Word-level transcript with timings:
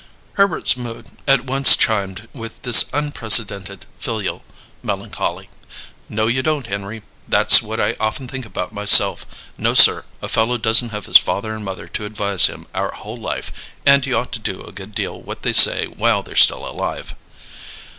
Herbert's 0.33 0.75
mood 0.75 1.09
at 1.27 1.45
once 1.45 1.75
chimed 1.77 2.27
with 2.33 2.59
this 2.63 2.85
unprecedented 2.91 3.85
filial 3.99 4.41
melancholy. 4.81 5.47
"No, 6.09 6.25
you 6.25 6.41
don't, 6.41 6.65
Henry. 6.65 7.03
That's 7.29 7.61
what 7.61 7.79
I 7.79 7.95
often 7.99 8.27
think 8.27 8.43
about, 8.43 8.73
myself. 8.73 9.27
No, 9.59 9.75
sir, 9.75 10.05
a 10.19 10.27
fellow 10.27 10.57
doesn't 10.57 10.89
have 10.89 11.05
his 11.05 11.19
father 11.19 11.53
and 11.55 11.63
mother 11.63 11.87
to 11.89 12.05
advise 12.05 12.47
him 12.47 12.65
our 12.73 12.91
whole 12.91 13.17
life, 13.17 13.51
and 13.85 14.03
you 14.03 14.17
ought 14.17 14.31
to 14.31 14.39
do 14.39 14.63
a 14.63 14.71
good 14.71 14.95
deal 14.95 15.21
what 15.21 15.43
they 15.43 15.53
say 15.53 15.85
while 15.85 16.23
they're 16.23 16.35
still 16.35 16.67
alive." 16.67 17.13